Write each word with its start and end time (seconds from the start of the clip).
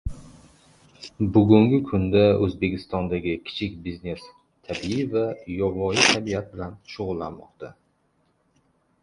Bugungi 1.33 1.77
kunda 1.89 2.23
O'zbekistondagi 2.45 3.35
kichik 3.51 3.77
biznes 3.85 4.25
tabiiy 4.71 5.05
va 5.13 5.23
yovvoyi 5.59 6.09
tabiat 6.09 6.51
bilan 6.57 6.75
shug'ullanmoqda. 6.95 7.73